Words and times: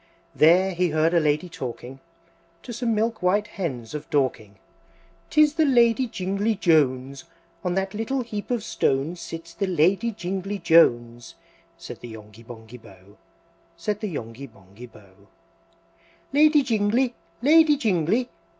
There 0.33 0.73
he 0.73 0.89
heard 0.89 1.13
a 1.13 1.19
Lady 1.19 1.47
talking, 1.47 1.99
To 2.63 2.73
some 2.73 2.95
milk 2.95 3.21
white 3.21 3.45
Hens 3.45 3.93
of 3.93 4.09
Dorking, 4.09 4.55
"'Tis 5.29 5.53
the 5.53 5.63
Lady 5.63 6.07
Jingly 6.07 6.55
Jones! 6.55 7.25
On 7.63 7.75
that 7.75 7.93
little 7.93 8.23
heap 8.23 8.49
of 8.49 8.63
stones 8.63 9.19
Sits 9.21 9.53
the 9.53 9.67
Lady 9.67 10.09
Jingly 10.09 10.57
Jones!" 10.57 11.35
Said 11.77 11.99
the 11.99 12.09
Yonghy 12.11 12.41
Bonghy 12.43 12.79
Bò, 12.79 13.15
Said 13.77 13.99
the 13.99 14.07
Yonghy 14.11 14.47
Bonghy 14.49 14.87
Bò. 14.89 15.03
III. 15.05 15.17
"Lady 16.33 16.63
Jingly! 16.63 17.13
Lady 17.43 17.77
Jingly! 17.77 18.29